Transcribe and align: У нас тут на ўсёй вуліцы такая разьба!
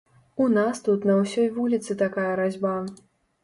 У 0.45 0.47
нас 0.53 0.79
тут 0.87 1.05
на 1.11 1.19
ўсёй 1.21 1.47
вуліцы 1.59 1.99
такая 2.03 2.33
разьба! 2.43 2.77